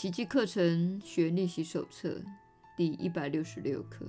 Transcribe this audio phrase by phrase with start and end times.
[0.00, 2.22] 奇迹课程学练习手册
[2.74, 4.06] 第一百六十六课。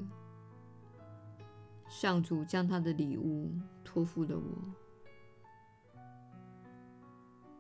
[1.89, 3.51] 上主将他的礼物
[3.83, 4.57] 托付了我，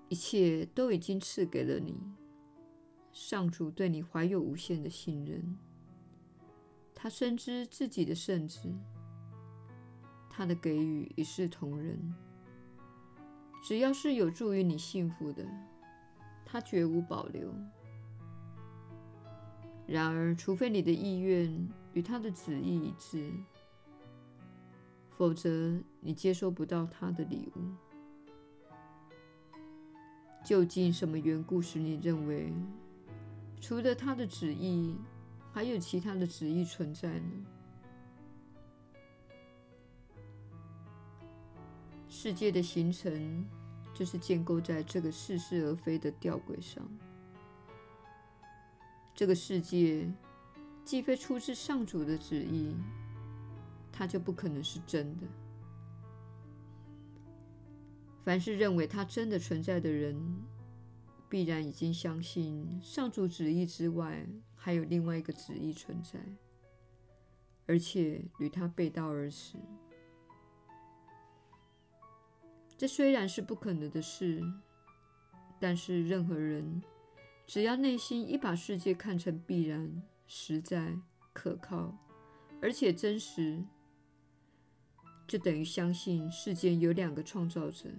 [0.07, 1.99] 一切都已经赐给了你。
[3.11, 5.57] 上主对你怀有无限的信任，
[6.95, 8.73] 他深知自己的圣旨，
[10.29, 12.15] 他的给予一视同仁。
[13.61, 15.45] 只要是有助于你幸福的，
[16.45, 17.53] 他绝无保留。
[19.91, 23.29] 然而，除非你的意愿与他的旨意一致，
[25.17, 27.61] 否则你接收不到他的礼物。
[30.45, 32.53] 究竟什么缘故使你认为，
[33.59, 34.95] 除了他的旨意，
[35.51, 37.45] 还有其他的旨意存在呢？
[42.07, 43.45] 世界的形成
[43.93, 46.81] 就是建构在这个似是而非的吊诡上。
[49.13, 50.11] 这个世界
[50.83, 52.75] 既非出自上主的旨意，
[53.91, 55.27] 它就不可能是真的。
[58.23, 60.15] 凡是认为它真的存在的人，
[61.29, 66.19] 必然已经相信上主旨意之外还有另外一个旨意存在，
[67.65, 69.57] 而且与它背道而驰。
[72.77, 74.43] 这虽然是不可能的事，
[75.59, 76.81] 但是任何人
[77.51, 80.97] 只要内心一把世界看成必然、实在、
[81.33, 81.93] 可靠，
[82.61, 83.61] 而且真实，
[85.27, 87.89] 就等于相信世间有两个创造者，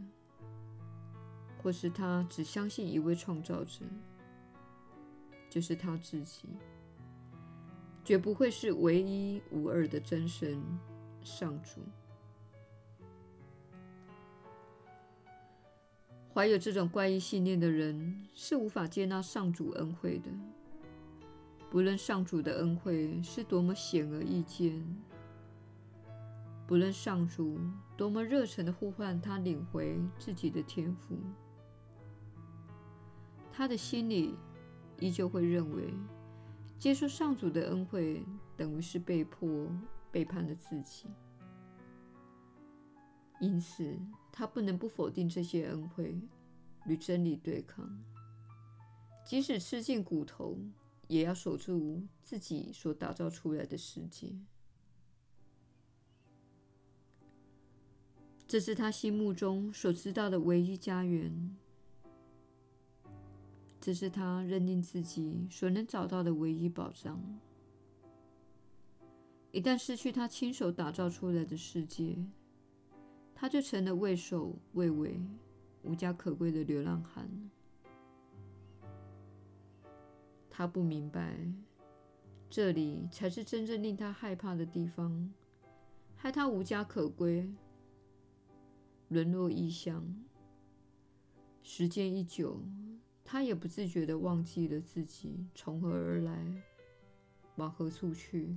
[1.62, 3.84] 或是他只相信一位创造者，
[5.50, 6.48] 就是他自己，
[8.02, 10.64] 绝不会是唯一无二的真神
[11.22, 11.82] 上主。
[16.34, 20.30] 怀有这种怪异信念的人是无法接纳上主恩惠的。
[21.70, 24.82] 不论上主的恩惠是多么显而易见，
[26.66, 27.58] 不论上主
[27.98, 31.18] 多么热诚地呼唤他领回自己的天赋，
[33.52, 34.34] 他的心里
[34.98, 35.92] 依旧会认为，
[36.78, 38.24] 接受上主的恩惠
[38.56, 39.68] 等于是被迫
[40.10, 41.06] 背叛了自己。
[43.38, 43.98] 因此，
[44.32, 46.18] 他不能不否定这些恩惠，
[46.86, 48.02] 与真理对抗。
[49.24, 50.58] 即使吃尽骨头，
[51.06, 54.34] 也要守住自己所打造出来的世界。
[58.48, 61.56] 这是他心目中所知道的唯一家园，
[63.80, 67.38] 这是他认定自己所能找到的唯一宝藏。
[69.52, 72.16] 一旦失去他亲手打造出来的世界，
[73.42, 75.20] 他就成了畏首畏尾、
[75.82, 77.28] 无家可归的流浪汉。
[80.48, 81.36] 他不明白，
[82.48, 85.28] 这里才是真正令他害怕的地方，
[86.14, 87.52] 害他无家可归、
[89.08, 90.06] 沦落异乡。
[91.64, 92.62] 时间一久，
[93.24, 96.62] 他也不自觉地忘记了自己从何而来，
[97.56, 98.56] 往何处去，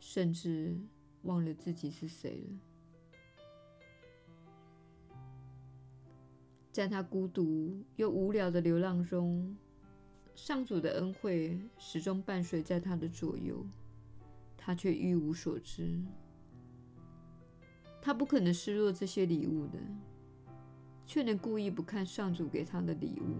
[0.00, 0.76] 甚至
[1.22, 2.58] 忘了自己是谁了。
[6.76, 9.56] 在他孤独又无聊的流浪中，
[10.34, 13.64] 上主的恩惠始终伴随在他的左右，
[14.58, 15.98] 他却一无所知。
[18.02, 19.78] 他不可能失落这些礼物的，
[21.06, 23.38] 却能故意不看上主给他的礼物。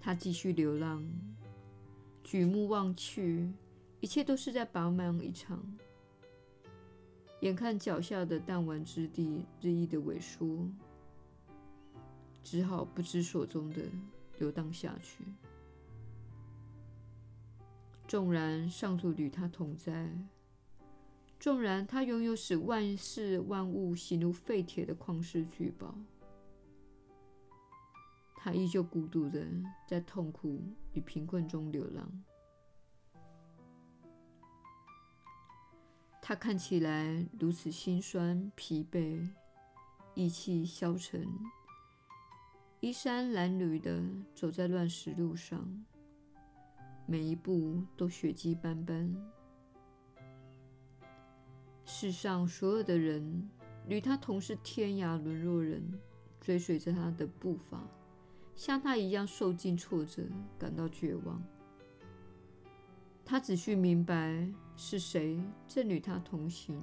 [0.00, 1.06] 他继续流浪，
[2.22, 3.52] 举目望去，
[4.00, 5.62] 一切都是在白忙一场。
[7.40, 10.66] 眼看脚下的弹丸之地日益的萎缩。
[12.42, 13.82] 只好不知所踪的
[14.38, 15.24] 游荡下去。
[18.08, 20.10] 纵然上主与他同在，
[21.40, 25.94] 纵然他拥有使万事万物形如废铁的旷世巨宝，
[28.36, 29.46] 他依旧孤独的
[29.88, 30.60] 在痛苦
[30.92, 32.22] 与贫困中流浪。
[36.20, 39.28] 他看起来如此心酸、疲惫、
[40.14, 41.26] 意气消沉。
[42.82, 44.02] 衣衫褴褛地
[44.34, 45.84] 走在乱石路上，
[47.06, 49.14] 每一步都血迹斑斑。
[51.84, 53.48] 世上所有的人
[53.86, 55.80] 与他同是天涯沦落人，
[56.40, 57.80] 追随着他的步伐，
[58.56, 60.24] 像他一样受尽挫折，
[60.58, 61.40] 感到绝望。
[63.24, 64.44] 他只需明白
[64.76, 66.82] 是谁正与他同行，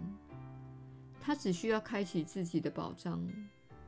[1.19, 3.22] 他只需要开启自己的宝藏，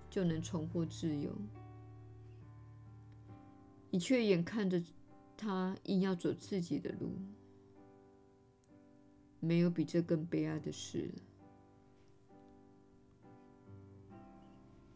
[0.09, 1.33] 就能重获自由。
[3.91, 4.81] 你却眼看着
[5.37, 7.11] 他硬要走自己的路。
[9.39, 11.21] 没有比这更悲哀的事了。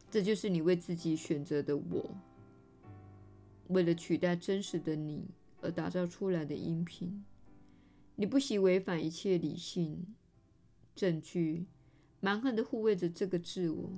[0.09, 2.15] 这就是你为自己选择的我，
[3.67, 5.27] 为了取代真实的你
[5.61, 7.25] 而打造出来的音频。
[8.15, 10.15] 你不惜违反一切理性
[10.95, 11.65] 证据，
[12.21, 13.89] 蛮横的护卫着这个自我，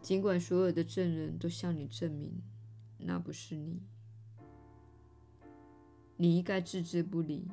[0.00, 2.40] 尽管所有的证人都向你证明
[3.04, 3.82] 那不是你。
[6.16, 7.48] 你应该置之不理。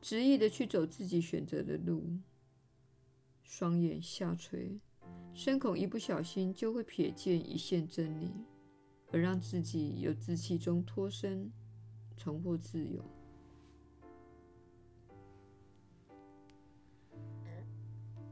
[0.00, 2.18] 执意的去走自己选择的路，
[3.42, 4.80] 双眼下垂，
[5.34, 8.32] 深恐一不小心就会瞥见一线真理，
[9.12, 11.52] 而让自己由自欺中脱身，
[12.16, 13.04] 重获自由。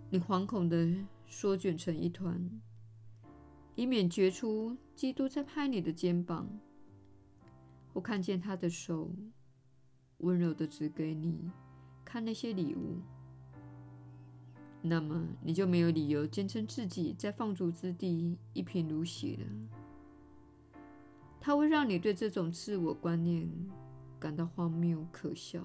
[0.09, 0.89] 你惶恐的
[1.27, 2.51] 缩卷成一团，
[3.79, 6.49] 以免觉出基督在拍你的肩膀，
[7.95, 9.09] 或看见他的手。
[10.17, 11.49] 温柔的指给你
[12.05, 12.97] 看那些礼物，
[14.83, 19.47] 那么你就没有理由坚称自己在放逐之地一贫如洗了。
[21.41, 23.49] 它会让你对这种自我观念
[24.19, 25.65] 感到荒谬可笑。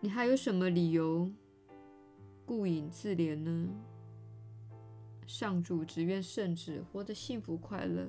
[0.00, 1.30] 你还有什么理由
[2.44, 3.68] 顾影自怜呢？
[5.26, 8.08] 上主只愿圣子活得幸福快乐。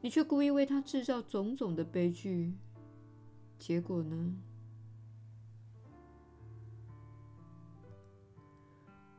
[0.00, 2.52] 你却故意为他制造种种的悲剧，
[3.58, 4.36] 结果呢？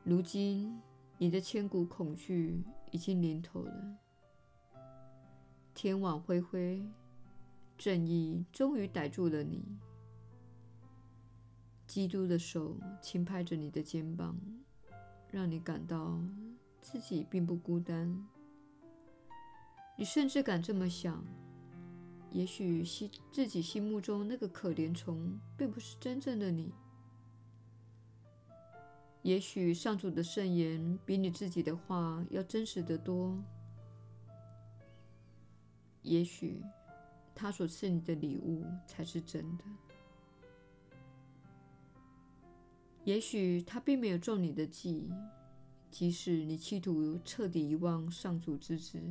[0.04, 0.80] 如今
[1.18, 3.98] 你的千古恐惧已经临头了，
[5.74, 6.86] 天网恢恢，
[7.76, 9.66] 正义终于逮住了你。
[11.88, 14.40] 基督的手轻拍着你的肩膀，
[15.32, 16.22] 让你感到
[16.86, 18.24] 自己并不孤单。
[19.98, 21.26] 你甚至敢这么想：
[22.30, 26.70] 也许心自己心目中那个可怜虫，并不是真正的你；
[29.24, 33.36] 也许上主的圣言比你自己的话要真实得多；
[36.04, 36.62] 也许
[37.34, 39.64] 他所赐你的礼物才是真的；
[43.04, 45.10] 也许他并没有中你的计，
[45.96, 49.02] 即使你企图彻底遗忘上主之职。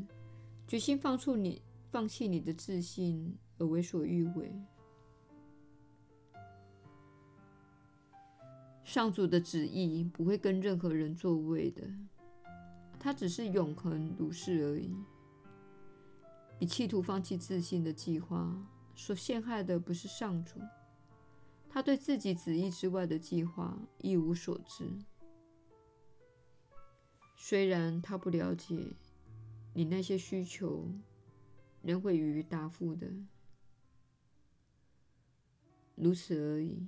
[0.68, 4.54] 决心放出你，放弃你的自信而为所欲为。
[8.84, 11.88] 上主的旨意不会跟任何人作位的，
[13.00, 14.94] 他只是永恒如是而已。
[16.58, 18.54] 你企图放弃自信的计划，
[18.94, 20.60] 所陷害的不是上主，
[21.66, 24.84] 他对自己旨意之外的计划一无所知。
[27.46, 28.94] 虽然他不了解。
[29.74, 30.88] 你那些需求
[31.82, 33.06] 仍会予以答复的，
[35.94, 36.86] 如此而已。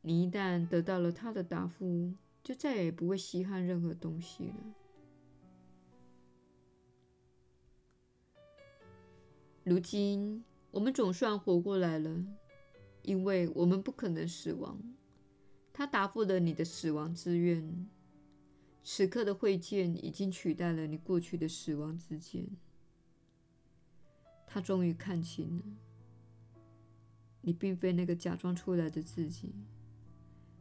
[0.00, 4.54] 你一旦得到了他的答复，就再也不会稀罕任何东西了。
[9.64, 12.24] 如今，我们总算活过来了，
[13.02, 14.80] 因为我们不可能死亡。
[15.74, 17.86] 他答复了你的死亡之愿。
[18.86, 22.46] 此刻的会见已经取代了你过去的死亡之见。
[24.46, 25.62] 他终于看清了，
[27.40, 29.54] 你并非那个假装出来的自己。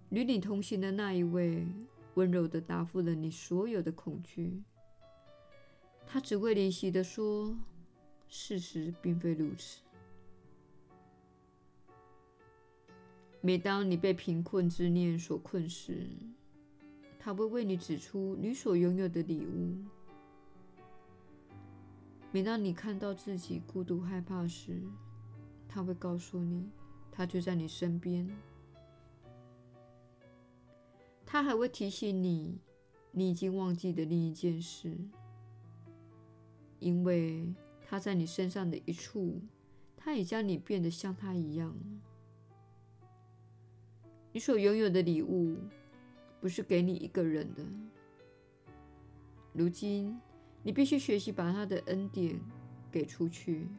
[0.10, 1.68] 与你同行的那一位，
[2.16, 4.64] 温柔地答复了你所有的恐惧。
[6.08, 7.58] 他只会怜惜的说
[8.30, 9.82] ：“事实并非如此。”
[13.42, 16.08] 每当你被贫困之念所困时，
[17.24, 19.78] 他会为你指出你所拥有的礼物。
[22.34, 24.82] 每当你看到自己孤独害怕时，
[25.70, 26.70] 他会告诉你，
[27.10, 28.30] 他就在你身边。
[31.26, 32.60] 他还会提醒你，
[33.12, 34.94] 你已经忘记的另一件事，
[36.80, 37.56] 因为
[37.88, 39.40] 他在你身上的一处，
[39.96, 41.74] 他已将你变得像他一样。
[44.34, 45.56] 你所拥有的礼物。
[46.44, 47.64] 不是给你一个人的。
[49.54, 50.20] 如今，
[50.62, 52.38] 你必须学习把他的恩典
[52.92, 53.70] 给出去，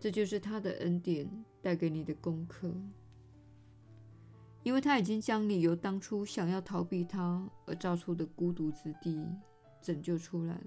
[0.00, 1.30] 这就是他的恩典
[1.62, 2.68] 带给你的功课。
[4.64, 9.24] 因为他已经将你由当初想要逃避他而造出的孤独之地
[9.80, 10.66] 拯救出来了。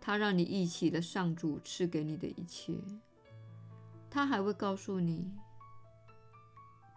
[0.00, 2.72] 他让你忆起了上主赐给你的一切。
[4.08, 5.30] 他还会告诉你。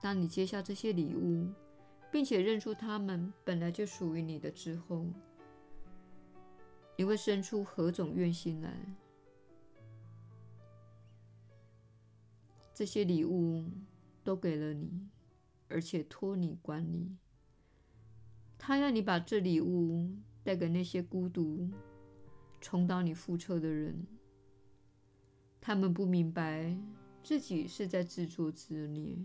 [0.01, 1.47] 当你接下这些礼物，
[2.11, 5.05] 并且认出他们本来就属于你的之后，
[6.95, 8.73] 你会生出何种怨心来？
[12.73, 13.65] 这些礼物
[14.23, 15.09] 都给了你，
[15.67, 17.17] 而且托你管理。
[18.57, 20.09] 他要你把这礼物
[20.43, 21.69] 带给那些孤独、
[22.61, 24.07] 重蹈你覆辙的人。
[25.59, 26.77] 他们不明白
[27.21, 29.17] 自己是在自作自孽。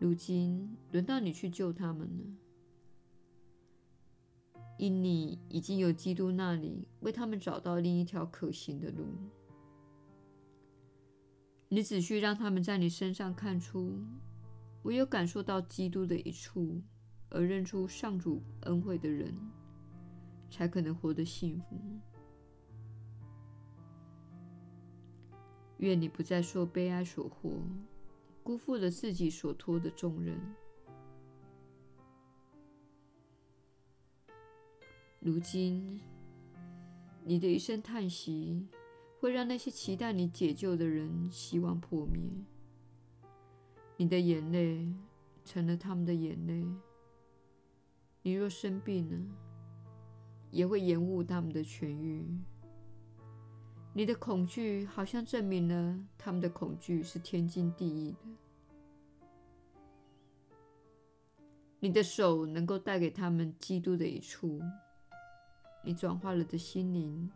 [0.00, 2.24] 如今轮到你去救他们了，
[4.78, 9.04] 因你已经有基督那里为他们找到另一条可行的路。
[11.68, 14.02] 你只需让他们在你身上看出，
[14.84, 16.80] 唯有感受到基督的一处，
[17.28, 19.34] 而认出上主恩惠的人，
[20.50, 21.78] 才可能活得幸福。
[25.76, 27.50] 愿你不再受悲哀所惑。
[28.42, 30.38] 辜负了自己所托的重任。
[35.20, 36.00] 如今，
[37.24, 38.66] 你的一声叹息
[39.18, 42.22] 会让那些期待你解救的人希望破灭。
[43.98, 44.90] 你的眼泪
[45.44, 46.66] 成了他们的眼泪。
[48.22, 49.36] 你若生病了，
[50.50, 52.26] 也会延误他们的痊愈。
[53.92, 58.18] 你的恐惧好像证明了他们的恐惧是天经地义的。
[61.80, 64.60] 你的手能够带给他们基督的一处。
[65.82, 67.30] 你转化了的心灵，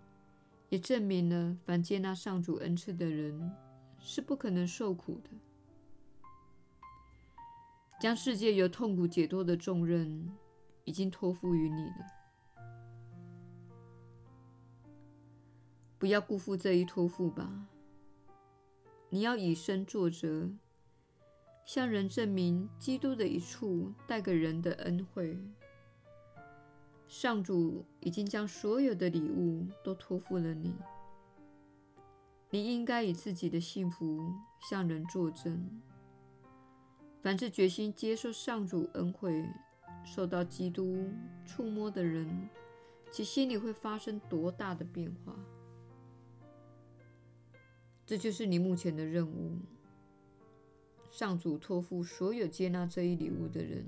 [0.68, 3.50] 也证明了凡接纳上主恩赐的人
[3.98, 5.30] 是不可能受苦的。
[8.00, 10.30] 将世界由痛苦解脱的重任
[10.84, 12.23] 已经托付于你了。
[16.04, 17.66] 不要辜负这一托付吧！
[19.08, 20.50] 你要以身作则，
[21.64, 25.34] 向人证明基督的一处带给人的恩惠。
[27.08, 30.74] 上主已经将所有的礼物都托付了你，
[32.50, 34.30] 你应该以自己的幸福
[34.60, 35.80] 向人作证。
[37.22, 39.48] 凡是决心接受上主恩惠、
[40.04, 41.08] 受到基督
[41.46, 42.50] 触摸的人，
[43.10, 45.34] 其心里会发生多大的变化？
[48.06, 49.58] 这就是你目前的任务。
[51.10, 53.86] 上主托付所有接纳这一礼物的人，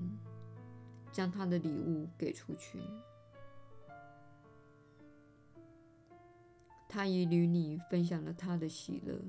[1.11, 2.79] 将他的礼物给出去。
[6.87, 9.21] 他已与你分享了他的喜乐，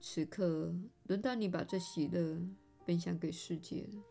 [0.00, 2.40] 此刻轮到你把这喜乐
[2.86, 4.02] 分享给世界了。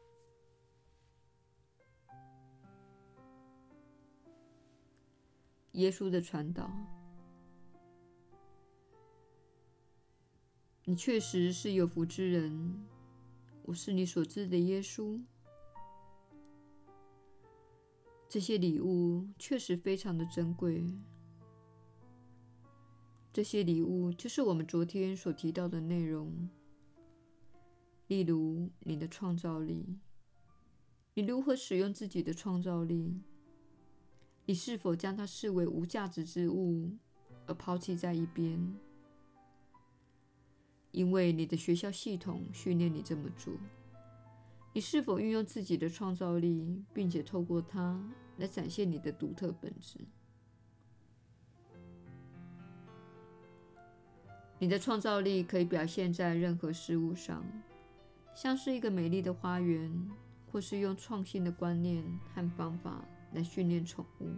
[5.72, 6.72] 耶稣的传导。
[10.88, 12.86] 你确实是有福之人，
[13.64, 15.20] 我是你所知的耶稣。
[18.30, 20.86] 这些礼物确实非常的珍贵。
[23.34, 26.48] 这些礼物就是我们昨天所提到的内容，
[28.06, 29.98] 例如你的创造力。
[31.16, 33.20] 你如何使用自己的创造力？
[34.46, 36.92] 你是否将它视为无价值之物
[37.48, 38.76] 而抛弃在一边？
[40.96, 43.54] 因为你的学校系统训练你这么做，
[44.72, 48.02] 你是否运用自己的创造力，并且透过它
[48.38, 50.00] 来展现你的独特本质？
[54.58, 57.44] 你的创造力可以表现在任何事物上，
[58.34, 59.92] 像是一个美丽的花园，
[60.50, 62.02] 或是用创新的观念
[62.34, 64.30] 和方法来训练宠物。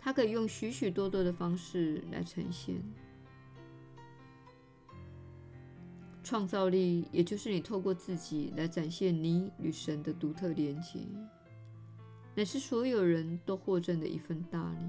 [0.00, 2.82] 它可以用许许多多的方式来呈现。
[6.26, 10.98] 创造力，也就是你透过自己来展现你与神的独特连结，
[12.34, 14.88] 乃是所有人都获赠的一份大礼。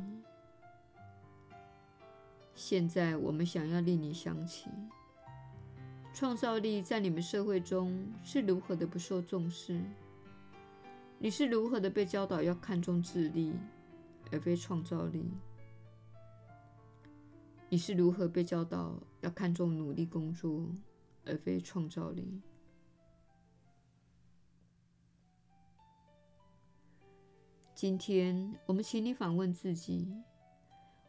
[2.55, 4.67] 现在，我们想要令你想起，
[6.11, 9.79] 创造力在你们社会中是如何的不受重视。
[11.19, 13.53] 你是如何的被教导要看重智力，
[14.31, 15.23] 而非创造力？
[17.69, 20.67] 你是如何被教导要看重努力工作？
[21.27, 22.41] 而非创造力。
[27.75, 30.11] 今天，我们请你反问自己：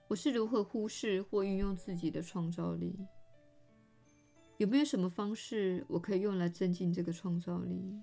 [0.06, 2.94] 我是如何忽视或运用自己的创造力？
[4.58, 8.02] 有没有什么方式我可以用来增进这个创造力？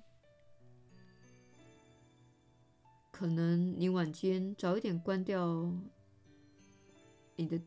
[3.11, 5.71] 可能你晚间早一点关掉
[7.35, 7.61] 你的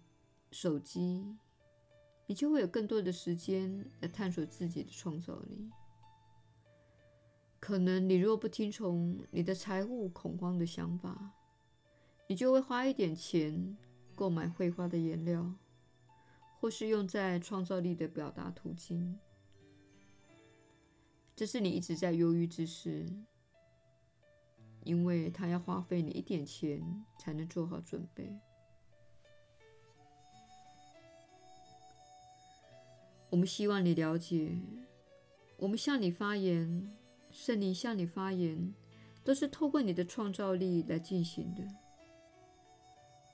[0.50, 1.36] 手机。
[2.28, 5.70] 你就会有更多的时间来探索自己的创造力。
[7.58, 11.32] 可能你若不听从你的财务恐慌的想法，
[12.28, 13.76] 你就会花一点钱
[14.14, 15.54] 购买绘画的颜料，
[16.60, 19.18] 或是用在创造力的表达途径。
[21.34, 23.10] 这是你一直在犹豫之事，
[24.84, 28.38] 因为它要花费你一点钱才能做好准备。
[33.30, 34.56] 我们希望你了解，
[35.58, 36.90] 我们向你发言，
[37.30, 38.74] 圣灵向你发言，
[39.22, 41.62] 都是透过你的创造力来进行的，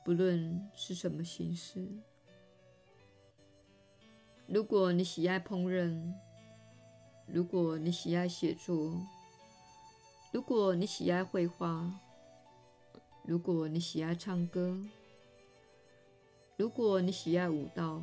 [0.04, 1.86] 不论是什么形式。
[4.48, 6.12] 如果你喜爱烹饪，
[7.26, 9.00] 如果你喜爱写作，
[10.32, 11.88] 如果你喜爱绘画，
[13.22, 14.76] 如果你喜爱唱歌，
[16.56, 18.02] 如果你喜爱舞蹈。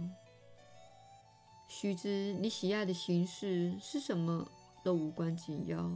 [1.73, 4.45] 须知你喜爱的形式是什么
[4.83, 5.89] 都无关紧要，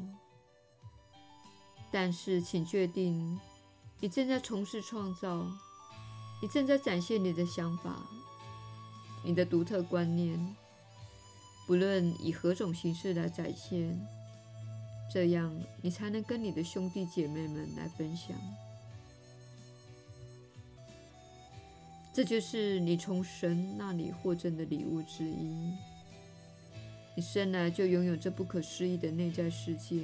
[1.91, 3.38] 但是请确定，
[4.00, 5.46] 你正在从事创造，
[6.41, 8.08] 你正在展现你的想法，
[9.22, 10.55] 你的独特观念，
[11.67, 14.00] 不论以何种形式来展现，
[15.13, 15.53] 这样
[15.84, 18.34] 你才能跟你的兄弟姐妹们来分享。
[22.16, 25.74] 这就是你从神那里获赠的礼物之一。
[27.14, 30.02] 你生来就拥有这不可思议的内在世界。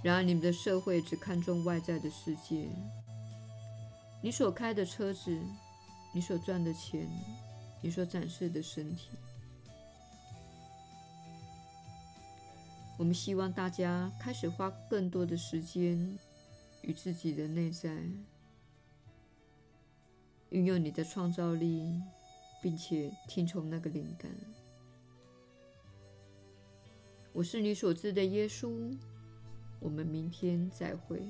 [0.00, 2.68] 然而，你们的社会只看重外在的世界。
[4.22, 5.36] 你所开的车子，
[6.14, 7.08] 你所赚的钱，
[7.82, 9.08] 你所展示的身体。
[12.96, 16.16] 我们希望大家开始花更多的时间
[16.82, 17.90] 与自己的内在。
[20.50, 22.00] 运用你的创造力，
[22.62, 24.30] 并且听从那个灵感。
[27.32, 28.96] 我是你所知的耶稣。
[29.80, 31.22] 我们明天再会。